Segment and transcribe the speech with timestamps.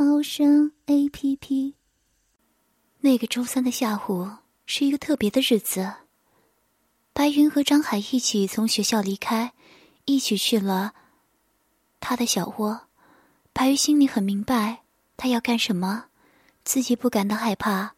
[0.00, 1.74] 猫声 A P P。
[3.00, 4.30] 那个周三的下午
[4.64, 5.92] 是一个特别的日子。
[7.12, 9.54] 白云和张海一起从学校离开，
[10.04, 10.94] 一起去了
[11.98, 12.82] 他的小窝。
[13.52, 14.84] 白云心里很明白，
[15.16, 16.04] 他要干什么，
[16.62, 17.96] 自己不感到害怕，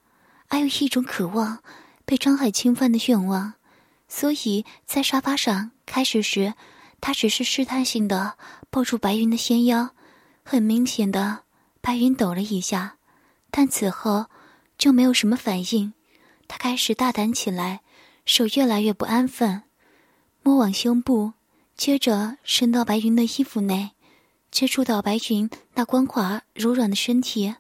[0.49, 1.63] 而有一种渴望
[2.07, 3.53] 被张海侵犯的愿望，
[4.09, 6.55] 所以在沙发上开始时。
[7.03, 8.39] 他只是试探性的
[8.71, 9.91] 抱住白云的纤腰，
[10.43, 11.45] 很明显的，
[11.81, 12.97] 白云抖了一下，
[13.51, 14.27] 但此后
[14.77, 15.93] 就没有什么反应。
[16.47, 17.81] 他开始大胆起来，
[18.27, 19.63] 手越来越不安分，
[20.43, 21.33] 摸往胸部，
[21.77, 23.93] 接着伸到白云的衣服内，
[24.51, 27.55] 接触到白云那光滑柔软的身体，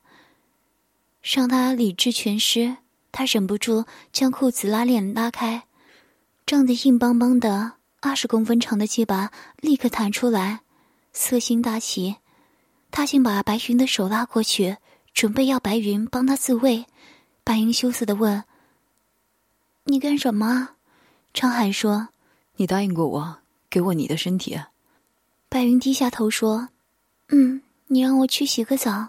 [1.23, 2.79] 让他理智全失。
[3.13, 5.65] 他忍不住将裤子拉链拉开，
[6.47, 7.73] 胀得硬邦邦的。
[8.03, 10.61] 二十公分长的鸡巴立刻弹出来，
[11.13, 12.17] 色心大起，
[12.91, 14.77] 他竟把白云的手拉过去，
[15.15, 16.87] 准备要白云帮他自慰。
[17.45, 18.45] 白云羞涩的问
[19.85, 20.71] ：“你干什么？”
[21.33, 22.09] 张海说
[22.57, 23.39] ：“你答应过我，
[23.69, 24.61] 给我你的身体。”
[25.49, 26.69] 白云低下头说
[27.31, 29.09] ：“嗯，你让我去洗个澡。”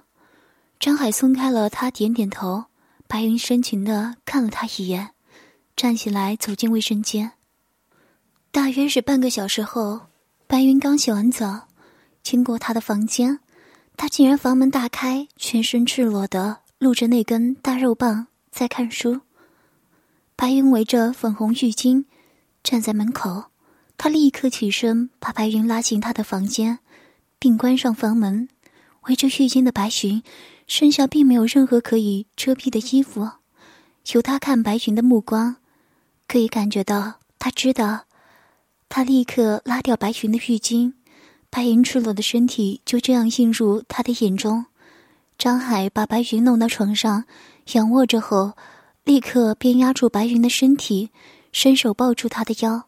[0.79, 2.65] 张海松开了他，点点头。
[3.07, 5.11] 白云深情的看了他一眼，
[5.75, 7.33] 站起来走进卫生间。
[8.51, 10.07] 大约是半个小时后，
[10.47, 11.67] 白云刚洗完澡，
[12.23, 13.40] 经过他的房间，
[14.01, 19.21] 他竟然房门大开，全身赤裸的露着那根大肉棒在看书。
[20.35, 22.05] 白云围着粉红浴巾
[22.63, 23.51] 站在门口，
[23.99, 26.79] 他立刻起身把白云拉进他的房间，
[27.37, 28.49] 并关上房门。
[29.01, 30.23] 围着浴巾的白云
[30.65, 33.29] 身上并没有任何可以遮蔽的衣服，
[34.13, 35.57] 由他看白云的目光，
[36.27, 38.05] 可以感觉到他知道。
[38.89, 40.93] 他立刻拉掉白云的浴巾，
[41.51, 44.65] 白云赤裸的身体就这样映入他的眼中。
[45.37, 47.25] 张海把白云弄到床上，
[47.73, 48.53] 仰卧着后，
[49.03, 51.09] 立刻便压住白云的身体，
[51.51, 52.85] 伸手抱住她的腰。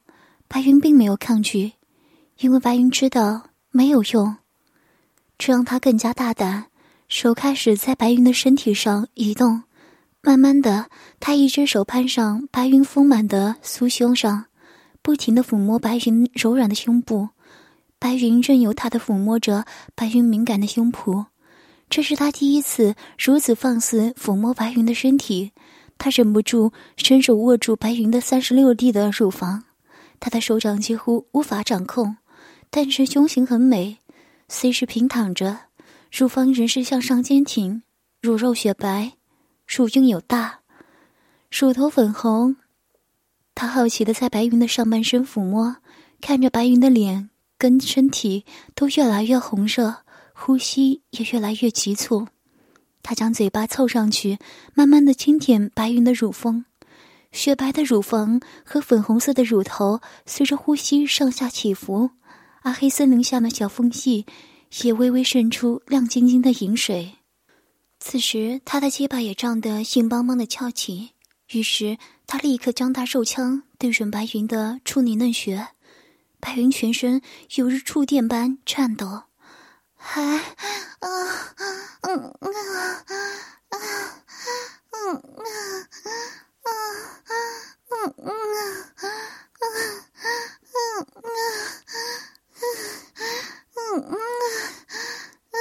[0.47, 1.73] 白云并没有抗拒，
[2.39, 4.37] 因为白云知道没有用，
[5.37, 6.67] 这让他更加大胆，
[7.09, 9.63] 手开始在白云的身体上移动。
[10.21, 14.45] 慢慢的，他一只手攀上白云丰满的酥胸上。
[15.01, 17.27] 不停的抚摸白云柔软的胸部，
[18.03, 19.63] 白云任由他的抚摸着
[19.95, 21.27] 白云敏感的胸脯。
[21.89, 25.53] 这是他第一次如此放肆抚摸白云的身体，
[25.97, 29.63] 他忍不住伸手握住白云的三十六 D 的乳房，
[30.19, 32.17] 他的手掌几乎无法掌控，
[32.69, 33.99] 但是胸型很美，
[34.49, 35.57] 虽是平躺着，
[36.11, 37.83] 乳房仍是向上坚挺，
[38.19, 39.13] 乳肉雪白，
[39.65, 40.59] 乳晕有大，
[41.49, 42.57] 乳头粉红。
[43.55, 45.77] 他好奇的在白云的上半身抚摸，
[46.19, 47.29] 看着白云的脸
[47.63, 48.43] 跟身体
[48.75, 50.03] 都越来越红热，
[50.33, 52.27] 呼吸也越来越急促。
[53.01, 54.37] 他将嘴巴凑上去，
[54.73, 56.65] 慢慢的轻舔白云的乳峰，
[57.31, 62.09] 雪白的乳房和粉红色的乳头随着呼吸上下起伏，
[62.63, 64.25] 而黑森林下的小缝隙
[64.81, 67.13] 也微微渗出亮晶晶的银水。
[68.01, 71.11] 此时，他的鸡巴也胀得硬邦邦的翘起。
[71.53, 71.97] 于是
[72.27, 75.69] 他立刻将大手枪对准白云的处女嫩穴，
[76.43, 77.21] 白云全身
[77.55, 79.23] 犹如触电般颤抖，
[79.95, 80.41] 还啊
[80.99, 81.09] 嗯
[82.01, 83.05] 嗯嗯啊
[83.69, 83.79] 嗯啊
[84.91, 85.15] 嗯
[86.59, 86.75] 啊
[87.87, 88.27] 嗯嗯
[88.99, 89.07] 啊
[93.77, 94.15] 嗯嗯
[95.49, 95.55] 啊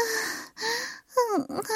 [1.39, 1.71] 嗯啊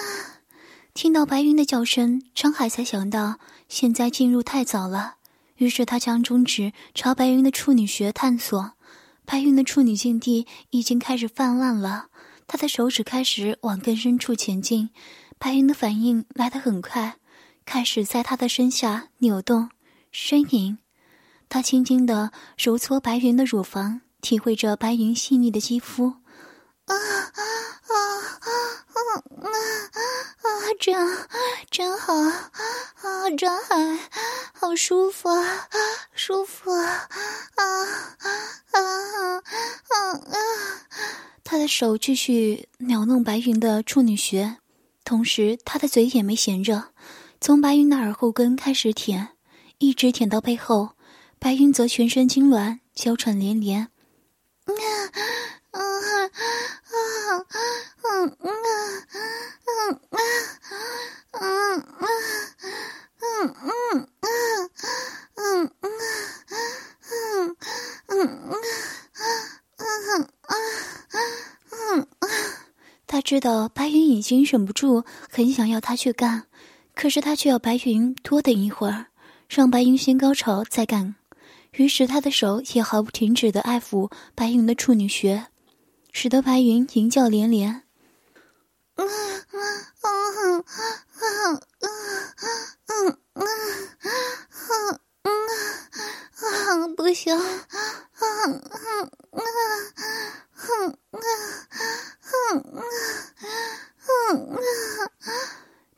[0.92, 3.38] 听到白云的叫声，张海才想到。
[3.68, 5.16] 现在进入太早了，
[5.56, 8.75] 于是他将中指朝白云的处女穴探索。
[9.26, 12.06] 白云的处女境地已经开始泛滥了，
[12.46, 14.90] 他的手指开始往更深处前进。
[15.38, 17.16] 白云的反应来得很快，
[17.66, 19.68] 开始在他的身下扭动、
[20.12, 20.78] 呻吟。
[21.48, 26.14] 他轻轻地揉搓白云的乳房，体会着白云细腻的肌肤。
[26.86, 27.42] 啊啊
[27.82, 27.94] 啊
[28.40, 30.48] 啊啊啊！
[30.80, 30.94] 真
[31.70, 33.98] 真好啊，张海，
[34.52, 35.68] 好舒服啊，
[36.14, 37.08] 舒服啊
[37.54, 37.64] 啊
[38.72, 39.40] 啊啊
[40.12, 40.38] 啊！
[41.44, 44.56] 他的手继续扭弄白云的处女穴，
[45.04, 46.90] 同时他的嘴也没闲着，
[47.40, 49.28] 从白云的耳后根开始舔，
[49.78, 50.90] 一直舔到背后。
[51.38, 53.88] 白云则全身痉挛，娇喘连连。
[73.06, 76.44] 他知道白云已经忍不住，很想要他去干，
[76.94, 79.06] 可是他却要白云多等一会儿，
[79.48, 81.14] 让白云先高潮再干。
[81.72, 85.46] 于是他的手也毫不停止的爱抚白云的处女穴，
[86.18, 87.82] 使得白云吟叫连连。
[96.96, 97.38] 不行！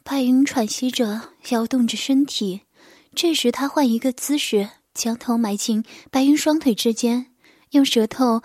[0.02, 2.62] 白云喘息着，摇动着身体。
[3.14, 4.70] 这时，他换一个姿势。
[4.92, 7.26] 将头埋进白云双腿之间，
[7.70, 8.42] 用舌头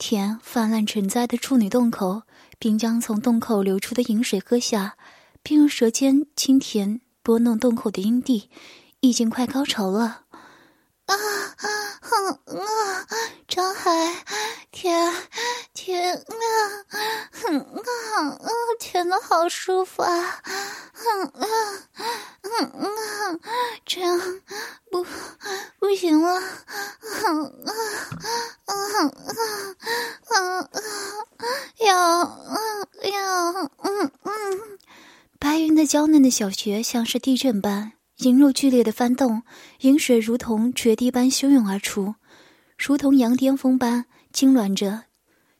[0.00, 2.22] 舔泛滥成灾的处女洞口，
[2.58, 4.96] 并将从洞口流出的饮水喝下，
[5.42, 8.48] 并用舌尖轻舔拨弄洞口的阴蒂，
[9.00, 10.22] 已经快高潮了。
[11.04, 11.68] 啊啊
[12.00, 13.06] 啊！
[13.46, 14.24] 张海，
[14.70, 15.12] 舔
[15.74, 16.24] 舔啊，
[17.44, 18.48] 啊啊！
[18.78, 20.10] 舔的好舒服啊！
[20.10, 21.04] 啊
[21.34, 21.44] 啊
[22.42, 23.38] 啊！
[23.84, 24.18] 这样
[24.90, 25.04] 不
[25.80, 26.34] 不行了！
[26.34, 26.42] 啊
[27.66, 27.72] 啊
[28.66, 28.74] 啊啊
[30.28, 30.68] 啊啊！
[31.80, 31.88] 要
[33.10, 33.52] 要
[33.82, 34.30] 嗯嗯！
[35.40, 37.94] 白云的娇嫩的小穴像是地震般。
[38.18, 39.42] 阴肉剧烈的翻动，
[39.80, 42.14] 饮水如同决堤般汹涌而出，
[42.78, 45.06] 如同羊癫疯般痉挛着，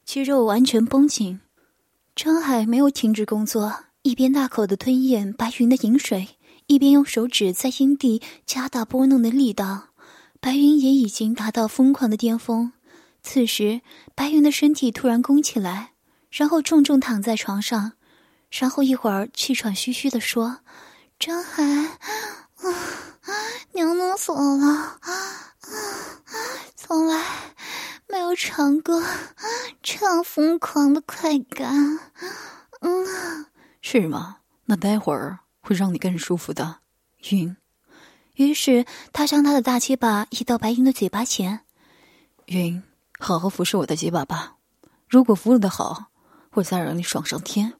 [0.04, 1.40] 肌肉完全绷紧。
[2.14, 6.28] 张海没有停止工作，一边大口的吞咽白云的饮水，
[6.68, 9.88] 一边用手指在阴蒂加大拨弄的力道。
[10.40, 12.72] 白云也已经达到疯狂的巅峰。
[13.24, 13.80] 此时，
[14.14, 15.94] 白云的身体突然弓起来，
[16.30, 17.94] 然后重重躺在床上，
[18.50, 20.58] 然后一会儿气喘吁吁的说
[21.18, 21.62] ：“张海。”
[22.60, 22.68] 啊，
[23.72, 24.66] 娘弄死我了！
[24.66, 25.54] 啊，
[26.76, 27.24] 从来
[28.06, 29.02] 没有尝过
[29.82, 31.98] 这样疯狂的快感。
[32.80, 33.46] 嗯，
[33.80, 34.38] 是吗？
[34.66, 36.80] 那待会儿会让你更舒服的，
[37.30, 37.56] 云。
[38.34, 41.60] 于是他将他的大鸡巴移到白云的嘴巴前。
[42.46, 42.82] 云，
[43.18, 44.56] 好好服侍我的鸡巴吧。
[45.08, 46.10] 如果服务的好，
[46.52, 47.74] 我再让你爽上天。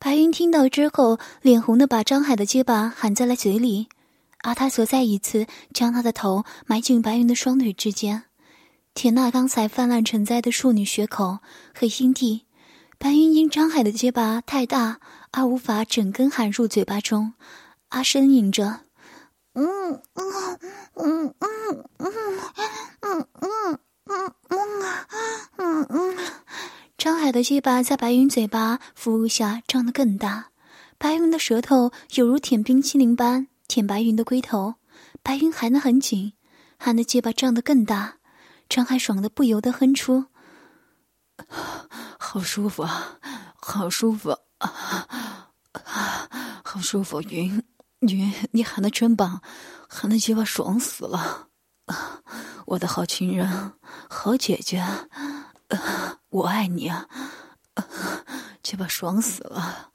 [0.00, 3.88] 白云听到之后，脸红的把张海的结巴含在了嘴里，
[4.44, 8.22] 而他则再一次将他的头埋进白云的双腿之间，
[8.94, 11.38] 舔那刚才泛滥成灾的处女血口
[11.74, 12.44] 和阴蒂。
[12.96, 15.00] 白云因张海的结巴太大
[15.32, 17.34] 而无法整根含入嘴巴中，
[17.88, 18.80] 而呻吟着
[19.54, 20.58] ：“嗯嗯
[20.94, 22.48] 嗯嗯嗯嗯
[23.00, 24.84] 嗯嗯嗯
[25.58, 26.16] 嗯嗯。”
[26.98, 30.48] 张海的鸡巴在白云嘴巴服务下张得更大，
[30.98, 34.74] 白云的舌头犹如舔冰淇淋般舔白云的龟头，
[35.22, 36.32] 白云含得很紧，
[36.76, 38.16] 含的鸡巴张得更大，
[38.68, 40.24] 张海爽得不由得哼出
[42.18, 43.20] ：“好舒服啊，
[43.54, 45.50] 好舒服啊，
[46.64, 47.22] 好舒服！
[47.22, 47.62] 云
[48.00, 49.40] 云，你含的真棒，
[49.88, 51.46] 含的鸡巴爽死了，
[52.66, 53.72] 我的好情人，
[54.10, 54.84] 好姐姐。”
[56.30, 57.08] 我爱你啊！
[58.62, 59.92] 鸡巴爽死了！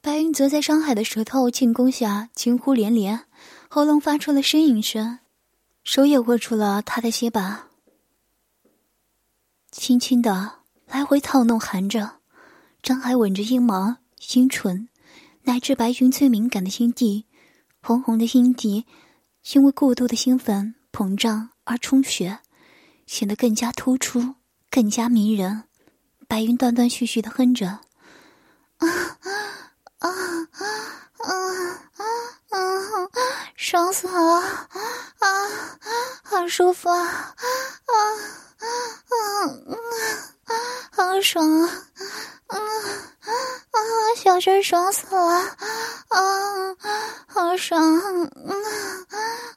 [0.00, 3.26] 白云则在张海的舌头进攻下惊呼连连，
[3.68, 5.18] 喉咙发出了呻吟声，
[5.84, 7.68] 手也握住了他的鸡巴，
[9.70, 12.20] 轻轻的来回套弄含着。
[12.82, 13.96] 张海吻着阴毛、
[14.34, 14.88] 阴唇，
[15.42, 17.26] 乃至白云最敏感的阴蒂，
[17.82, 18.86] 红红的阴蒂
[19.52, 22.38] 因为过度的兴奋膨胀而充血，
[23.06, 24.36] 显得更加突出。
[24.70, 25.64] 更加迷人，
[26.26, 28.88] 白云断断续续的哼着，啊
[29.98, 30.08] 啊啊
[31.18, 31.32] 啊
[31.98, 32.08] 啊
[32.50, 33.08] 啊！
[33.56, 34.40] 爽死了，
[35.18, 35.78] 啊，
[36.22, 37.34] 好舒服啊，啊
[38.58, 38.66] 啊
[39.08, 39.44] 啊
[40.44, 40.54] 啊，
[40.92, 41.66] 好爽啊，
[42.46, 42.56] 啊
[43.30, 43.80] 啊，
[44.16, 45.56] 小声爽死了，
[46.08, 46.76] 啊，
[47.26, 48.54] 好爽，啊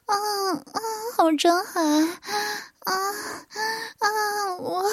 [0.06, 0.14] 啊
[0.56, 0.80] 啊，
[1.16, 1.80] 好真海，
[2.80, 2.92] 啊
[3.98, 4.84] 啊，我，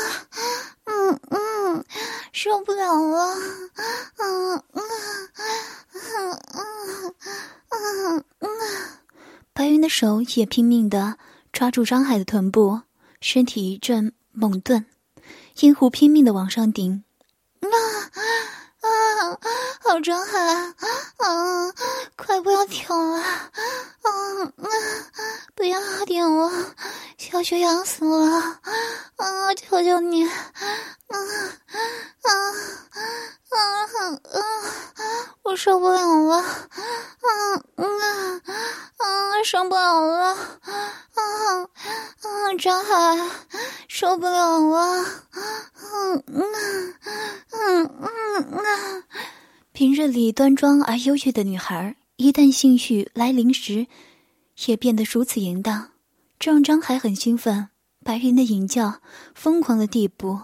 [0.85, 1.83] 嗯嗯，
[2.31, 3.35] 受不了了，
[4.17, 4.83] 嗯嗯
[5.93, 6.39] 嗯嗯
[7.69, 8.49] 嗯嗯，
[9.53, 11.17] 白云的手也拼命的
[11.51, 12.83] 抓住张海的臀部，
[13.19, 14.85] 身体一阵猛顿，
[15.59, 17.03] 阴湖拼命的往上顶，
[17.59, 17.67] 啊
[18.79, 18.87] 啊，
[19.81, 20.39] 好好张海，
[21.17, 21.73] 嗯，
[22.15, 24.09] 快不要停了，啊
[24.55, 24.67] 啊，
[25.53, 26.49] 不要点我，
[27.17, 28.61] 小雪痒死了，
[29.17, 30.25] 啊，求求你，
[31.11, 31.17] 嗯
[32.23, 32.29] 嗯
[33.97, 34.41] 嗯嗯，
[35.43, 36.43] 我受不了了，
[37.75, 38.41] 嗯啊
[38.97, 41.21] 啊，受不了了，啊
[41.61, 43.29] 啊，张海，
[43.87, 46.43] 受不了了，嗯嗯
[47.51, 49.03] 嗯嗯啊。
[49.71, 53.87] 平日里端庄而忧郁的女孩，一旦性欲来临时，
[54.67, 55.91] 也变得如此淫荡，
[56.37, 57.69] 这让张海很兴奋。
[58.03, 59.01] 白云的淫叫
[59.35, 60.39] 疯狂的地步，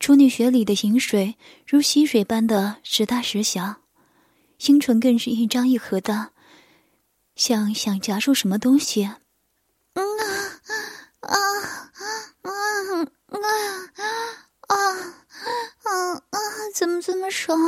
[0.00, 1.36] 处女穴里的淫水
[1.68, 3.76] 如溪水般的时大时小，
[4.66, 6.30] 阴唇更是一张一合的，
[7.36, 9.10] 像想夹住什么东西。
[9.92, 10.24] 嗯啊
[11.20, 11.36] 啊
[12.40, 12.50] 啊啊
[13.36, 13.46] 啊
[14.68, 14.74] 啊！
[15.82, 16.38] 啊啊！
[16.74, 17.58] 怎么这么爽？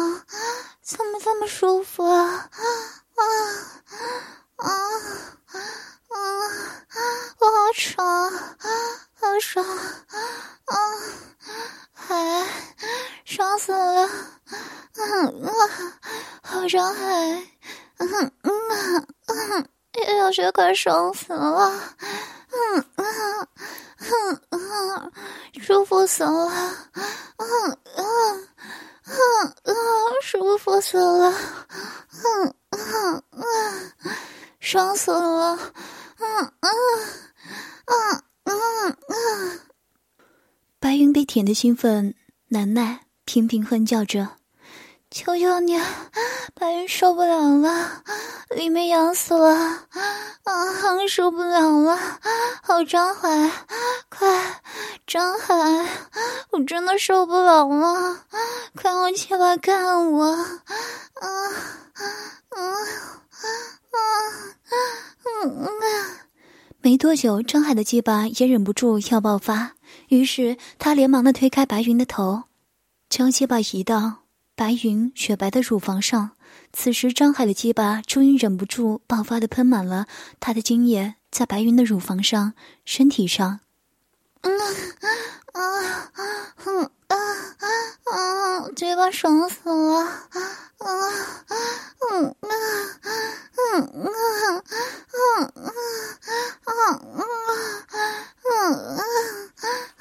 [0.80, 2.50] 怎么这么舒服啊？
[3.14, 3.22] 啊
[4.56, 4.68] 啊啊
[6.08, 6.16] 啊！
[7.40, 9.64] 我好爽啊，好爽
[10.66, 10.76] 啊！
[11.92, 12.46] 海，
[13.24, 14.08] 爽死了！
[14.96, 15.52] 嗯啊，
[16.42, 17.02] 好爽海！
[17.98, 19.68] 嗯嗯嗯，
[20.18, 21.70] 小雪快爽死了！
[22.50, 23.48] 嗯嗯
[23.98, 25.12] 嗯嗯，
[25.62, 26.50] 舒服死了！
[27.36, 28.48] 嗯嗯
[29.06, 29.74] 嗯嗯，
[30.20, 31.32] 舒服死了！
[32.24, 33.92] 嗯嗯嗯，
[34.58, 35.56] 爽死了！
[36.18, 36.70] 嗯嗯
[37.86, 39.60] 嗯嗯嗯，
[40.78, 42.14] 白云被舔的兴奋
[42.48, 44.36] 难耐，频频哼叫着。
[45.10, 45.78] 求求你，
[46.54, 48.02] 白云受不了了，
[48.50, 49.86] 里面痒死了，啊，
[51.06, 51.98] 受不了了，
[52.62, 53.50] 好张海，
[54.08, 54.62] 快
[55.06, 55.54] 张海，
[56.50, 58.24] 我真的受不了了，
[58.74, 60.48] 快用鸡巴干我，啊
[61.14, 61.28] 啊
[62.48, 62.68] 啊啊
[63.90, 63.98] 啊！
[66.84, 69.76] 没多久，张海的鸡巴也忍不住要爆发，
[70.08, 72.42] 于是他连忙的推开白云的头，
[73.08, 74.22] 将鸡巴移到。
[74.54, 76.32] 白云雪白的乳房上，
[76.72, 80.06] 此时张海的鸡巴终于忍不住爆发的喷满了
[80.40, 82.52] 他的精液，在白云的乳房上、
[82.84, 83.60] 身体上。
[84.42, 84.52] 嗯
[85.52, 85.62] 啊
[86.12, 87.18] 啊嗯啊
[87.58, 87.66] 啊！
[88.12, 88.68] 啊！
[88.74, 89.98] 嘴巴爽死了！
[90.00, 90.28] 啊
[90.78, 90.88] 啊
[92.10, 92.50] 嗯啊
[93.58, 94.64] 嗯啊嗯
[95.12, 95.52] 啊嗯
[96.64, 97.20] 啊嗯
[98.48, 98.72] 啊嗯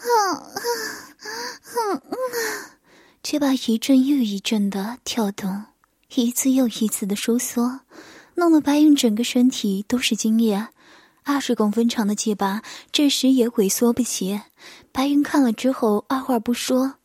[0.04, 0.44] 啊
[1.76, 2.04] 嗯啊！
[3.24, 5.66] 嘴巴一阵又一阵的跳动，
[6.16, 7.82] 一次又一次的收缩，
[8.36, 10.68] 弄得白云整个身体都是精液。
[11.24, 14.42] 二十公分长的鸡巴这时也萎缩不起。
[14.92, 16.96] 白云看了之后，二话不说，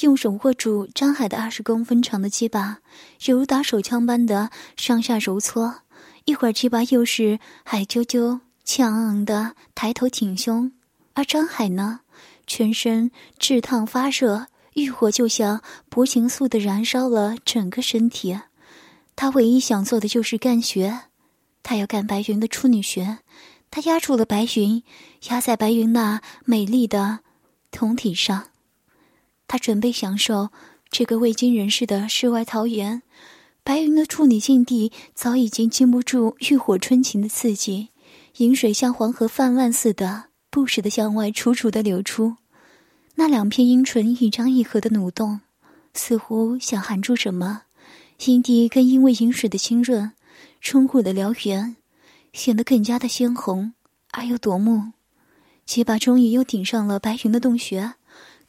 [0.00, 2.78] 用手握住张海的二十公分长的鸡巴，
[3.26, 5.82] 犹如打手枪般的上下揉搓。
[6.24, 10.72] 一会儿，鸡巴又是海啾啾、气昂昂的抬头挺胸，
[11.14, 12.00] 而张海呢，
[12.46, 14.46] 全身炙烫发热。
[14.74, 18.38] 欲火就像薄情素的燃烧了整个身体，
[19.16, 21.00] 他唯一想做的就是干穴，
[21.64, 23.18] 他要干白云的处女穴。
[23.72, 24.84] 他压住了白云，
[25.28, 27.18] 压在白云那美丽的
[27.72, 28.49] 胴体上。
[29.50, 30.50] 他准备享受
[30.92, 33.02] 这个未经人事的世外桃源。
[33.64, 37.88] 白云的处女境地早已经经不住欲火春情的刺激，
[38.36, 42.36] 饮水像黄河泛滥似的，不时的向外楚楚的流出。
[43.16, 45.40] 那两片阴唇一张一合的蠕动，
[45.94, 47.62] 似乎想含住什么。
[48.26, 50.12] 阴蒂更因为饮水的浸润，
[50.60, 51.74] 充户的燎原，
[52.32, 53.72] 显得更加的鲜红
[54.12, 54.92] 而又夺目。
[55.66, 57.94] 结巴终于又顶上了白云的洞穴，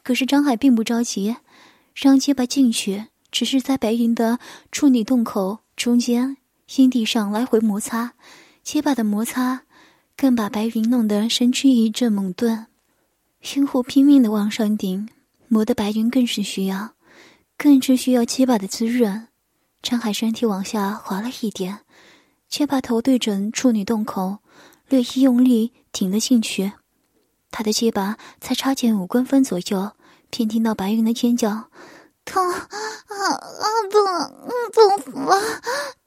[0.03, 1.35] 可是张海并不着急，
[1.93, 4.39] 让结巴进去，只是在白云的
[4.71, 6.37] 处女洞口中间
[6.75, 8.13] 阴蒂上来回摩擦。
[8.63, 9.63] 结巴的摩擦，
[10.15, 12.67] 更把白云弄得身躯一阵猛顿。
[13.41, 15.09] 星湖拼命的往上顶，
[15.47, 16.91] 磨得白云更是需要，
[17.57, 19.27] 更是需要结巴的滋润。
[19.81, 21.79] 张海身体往下滑了一点，
[22.47, 24.37] 却把头对准处女洞口，
[24.89, 26.71] 略一用力挺了进去。
[27.51, 29.91] 他的鸡巴才插进五公分左右，
[30.29, 31.69] 便听到白云的尖叫
[32.23, 34.01] ：“痛啊啊痛，
[34.45, 35.35] 嗯痛死了！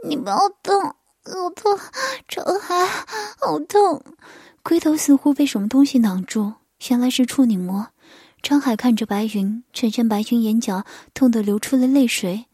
[0.09, 1.79] 你不要动，好痛！
[2.27, 2.87] 张海，
[3.39, 4.03] 好痛！”
[4.65, 6.55] 龟头似乎被什么东西挡住。
[6.89, 7.89] 原来是处女膜。
[8.43, 10.85] 张海看着白云，只见白云眼角
[11.15, 12.47] 痛得流出了泪水，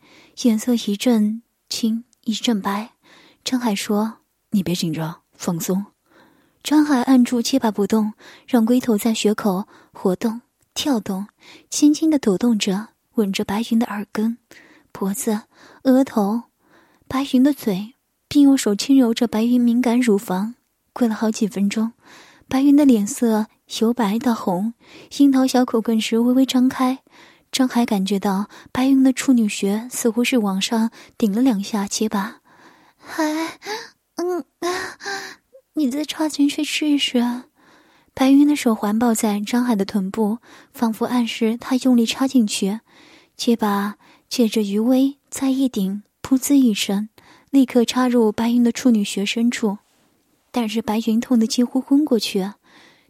[0.43, 2.93] 脸色一阵青一阵白。
[3.45, 4.19] 张海说
[4.51, 5.87] ：“你别紧张，放松。”
[6.63, 8.13] 张海按住鸡巴不动，
[8.47, 10.43] 让龟头在穴口活动、
[10.75, 11.27] 跳动，
[11.71, 14.39] 轻轻的抖动着，吻着白云的耳根、
[14.93, 15.43] 脖子、
[15.85, 16.43] 额头，
[17.09, 17.95] 白云的嘴，
[18.29, 20.55] 并用手轻揉着白云敏感乳房。
[20.93, 21.93] 过了好几分钟，
[22.47, 23.47] 白云的脸色
[23.81, 24.75] 由白到红，
[25.19, 26.99] 樱桃小口更是微微张开。
[27.51, 32.41] 张海感觉到白云的处女穴似乎是往上顶了两下，结巴
[32.97, 33.59] ：“还，
[34.17, 34.69] 嗯啊，
[35.75, 37.43] 你再插进去试试。”
[38.13, 40.39] 白云的手环抱在张海的臀部，
[40.73, 42.81] 仿佛暗示他用力插进去。
[43.37, 43.97] 结巴
[44.29, 47.09] 借着余威再一顶，噗呲一声，
[47.51, 49.79] 立刻插入白云的处女穴深处。
[50.51, 52.51] 但是白云痛得几乎昏过去。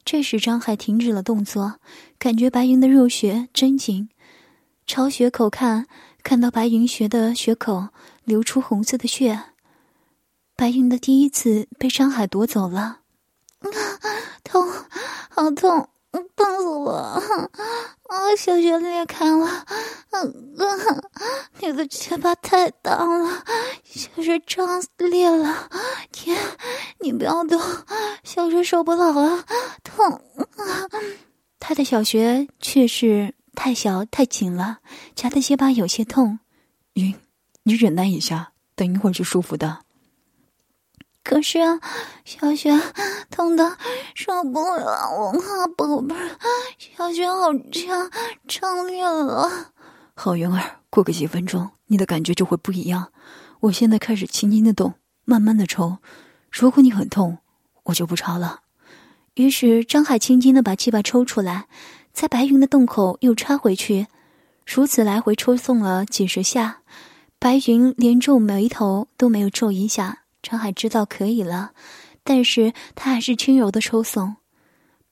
[0.04, 1.80] 这时张海停止了动作，
[2.18, 4.10] 感觉白云的肉穴真紧。
[4.86, 5.86] 朝血口看，
[6.22, 7.88] 看到白云穴的血口
[8.24, 9.40] 流出红色的血。
[10.60, 12.98] 白云的第一次被张海夺走了，
[14.44, 14.70] 痛，
[15.30, 15.88] 好痛，
[16.36, 16.90] 痛死我！
[16.90, 19.64] 啊，小穴裂开了，
[20.10, 21.02] 嗯嗯，
[21.60, 23.42] 你的结巴太大了，
[23.84, 25.70] 小穴张裂了。
[26.12, 26.36] 天，
[26.98, 27.58] 你不要动，
[28.22, 29.42] 小穴受不了了，
[29.82, 30.20] 痛！
[31.58, 33.34] 他的小穴却是。
[33.54, 34.78] 太小太紧了，
[35.14, 36.38] 夹的结巴有些痛。
[36.94, 37.14] 云，
[37.62, 39.84] 你忍耐一下，等一会儿就舒服的。
[41.22, 41.78] 可是啊，
[42.24, 42.70] 小雪
[43.30, 43.76] 痛的
[44.14, 46.30] 受不了啊，宝贝儿，
[46.78, 48.10] 小雪好胀，
[48.48, 49.72] 胀裂了。
[50.14, 53.12] 好云儿，过个几分钟，你的感觉就会不一样。
[53.60, 55.98] 我现在开始轻轻的动，慢慢的抽。
[56.50, 57.38] 如果你很痛，
[57.84, 58.60] 我就不插了。
[59.34, 61.66] 于是张海轻轻的把气把抽出来。
[62.12, 64.08] 在白云的洞口又插回去，
[64.66, 66.80] 如此来回抽送了几十下，
[67.38, 70.24] 白云连皱眉头都没有皱一下。
[70.42, 71.72] 张海知道可以了，
[72.24, 74.36] 但是他还是轻柔的抽送。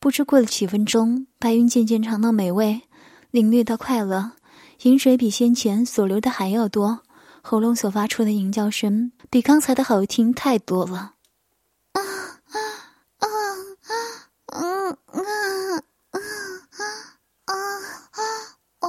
[0.00, 2.82] 不知过了几分钟，白云渐渐尝到美味，
[3.30, 4.32] 领略到快乐，
[4.82, 7.00] 饮水比先前所流的还要多，
[7.42, 11.14] 喉咙所发出的吟叫声比刚才的好听太多了。
[11.92, 12.60] 啊啊
[13.18, 13.26] 啊
[13.76, 13.92] 啊
[14.46, 15.20] 嗯啊！
[16.12, 16.18] 啊
[17.46, 17.52] 啊
[18.80, 18.88] 啊！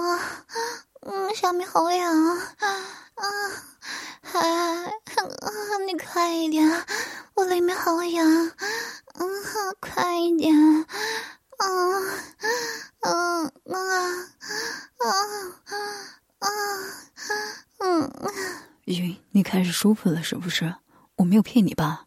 [1.02, 2.38] 嗯，下面好痒啊！
[3.15, 3.23] 啊，
[4.21, 5.49] 还啊，
[5.88, 5.97] 你
[6.30, 6.63] 快一点，
[7.34, 8.24] 我里面好痒！
[9.15, 9.26] 嗯，
[9.82, 10.56] 快一点！
[10.56, 10.86] 啊
[13.02, 13.80] 嗯啊啊
[15.00, 15.10] 啊
[16.38, 16.48] 啊！
[17.80, 18.12] 嗯，
[18.86, 20.76] 云，你开始舒服了是不是？
[21.15, 22.06] 我没有骗你吧？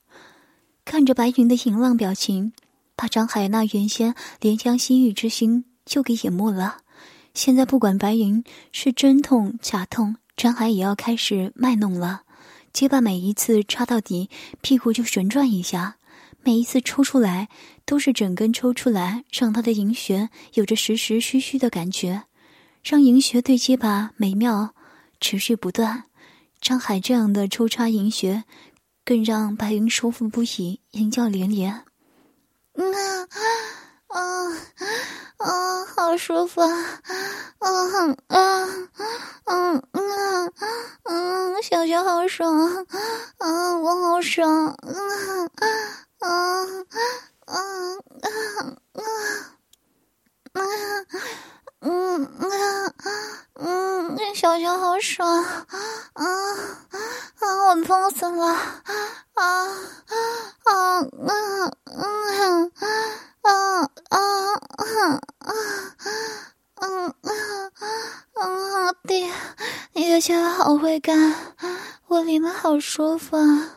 [0.84, 2.52] 看着白云的淫浪表情，
[2.94, 5.64] 把张海那原先怜香惜玉之心。
[5.84, 6.82] 就给淹没了。
[7.34, 12.22] 现在不管白云是真痛假痛，张海也要开始卖弄了。
[12.72, 14.30] 结巴每一次插到底，
[14.60, 15.94] 屁股就旋转一下；
[16.42, 17.48] 每一次抽出来，
[17.84, 22.22] 都是整根抽出来，让他的银穴有着实实虚虚的感觉，
[22.82, 24.74] 让银穴对结巴美妙，
[25.20, 26.04] 持续不断。
[26.60, 28.44] 张海这样的抽插银穴，
[29.04, 31.84] 更让白云舒服不已，淫叫连连。
[32.74, 33.28] 嗯啊
[34.14, 34.56] 嗯
[35.38, 36.68] 嗯，好舒服啊！
[37.60, 38.88] 嗯哼，嗯
[39.46, 40.52] 嗯嗯
[41.04, 42.86] 嗯，小熊好爽
[43.38, 43.76] 啊！
[43.78, 44.76] 我好爽啊
[46.20, 46.28] 啊啊
[47.46, 47.56] 啊
[48.92, 49.02] 啊
[50.52, 50.60] 啊！
[51.80, 52.94] 嗯嗯
[53.54, 55.66] 嗯，小熊好爽啊
[56.12, 56.24] 啊
[57.40, 57.74] 啊！
[57.74, 58.58] 我疯了啊
[59.34, 59.66] 啊！
[70.22, 71.34] 你的脚好会干，
[72.06, 73.72] 我里面好舒服啊！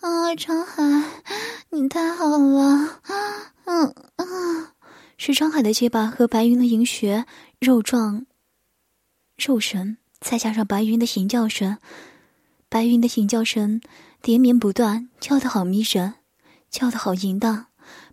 [0.00, 0.82] 啊，张海，
[1.70, 3.00] 你太好了！
[3.64, 4.74] 嗯啊，
[5.16, 7.24] 是张海的结巴和白云的银穴
[7.58, 8.26] 肉壮
[9.38, 11.78] 肉神，再加上白云的吟叫声，
[12.68, 13.80] 白云的吟叫声
[14.22, 16.12] 连绵不断，叫得好迷人，
[16.68, 17.68] 叫得好淫荡。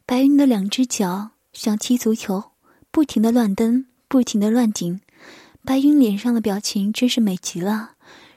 [0.05, 2.51] 白云的两只脚像踢足球，
[2.91, 5.01] 不停的乱蹬，不停的乱顶。
[5.67, 7.95] 白云脸上的表情真是美极了，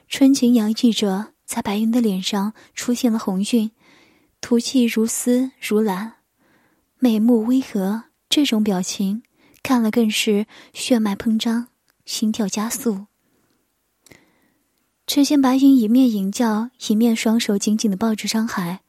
[0.09, 3.71] 春情洋溢着，在白云的脸上出现了红晕，
[4.41, 6.15] 吐气如丝如兰，
[6.99, 8.03] 美目微合。
[8.29, 9.23] 这种表情
[9.63, 11.69] 看了更是血脉膨胀，
[12.05, 13.07] 心跳加速。
[15.07, 18.81] 只见白云一面吟叫，一面双手紧紧的抱着张海。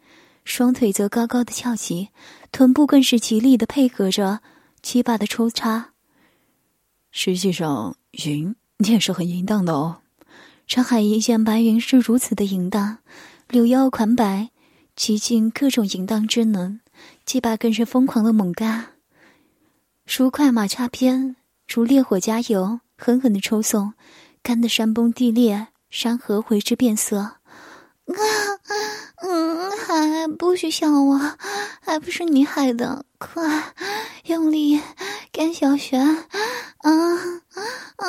[0.44, 2.10] 双腿则高高的翘起，
[2.52, 4.42] 臀部更是极力的配合着
[4.82, 5.94] 鸡巴的抽插。
[7.12, 10.02] 实际上，云你也是很淫荡的哦。
[10.68, 13.00] 张海一见白云是如此的淫荡，
[13.50, 14.50] 柳腰款摆，
[14.96, 16.80] 极尽各种淫荡之能，
[17.26, 18.88] 鸡巴更是疯狂的猛干，
[20.06, 21.36] 如快马加鞭，
[21.68, 23.94] 如烈火加油，狠狠的抽送，
[24.42, 27.18] 干得山崩地裂，山河为之变色。
[27.18, 27.38] 啊
[29.24, 31.20] 嗯，还不许笑我，
[31.82, 33.06] 还不是你害的！
[33.20, 33.74] 快，
[34.26, 34.82] 用力，
[35.32, 36.00] 干小穴！
[36.84, 36.92] 啊
[37.98, 38.06] 啊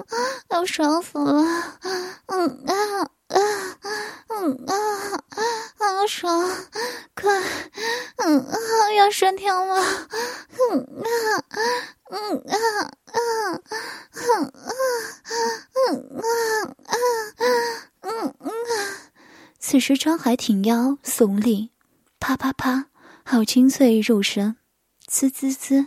[0.00, 0.04] 啊，
[0.50, 1.42] 要爽死了！
[2.26, 2.72] 嗯啊
[3.28, 3.38] 啊，
[4.28, 4.74] 嗯啊
[5.78, 6.48] 啊，爽！
[7.14, 7.42] 快，
[8.18, 8.56] 嗯啊，
[8.96, 9.82] 要升天了！
[10.70, 11.08] 嗯啊，
[12.10, 12.56] 嗯啊
[13.12, 13.18] 啊，
[14.12, 14.70] 嗯啊，
[15.88, 16.22] 嗯啊
[16.86, 16.94] 啊，
[18.02, 18.50] 嗯啊。
[19.58, 21.70] 此时，张海挺腰耸立，
[22.20, 22.86] 啪啪啪，
[23.24, 24.56] 好清脆肉声，
[25.06, 25.86] 滋滋滋，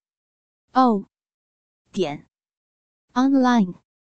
[0.73, 1.05] o
[1.91, 2.25] 点
[3.13, 3.90] online。